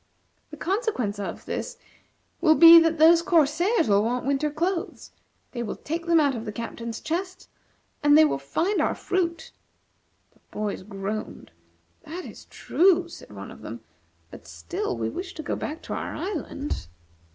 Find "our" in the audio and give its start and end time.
8.81-8.95, 15.93-16.15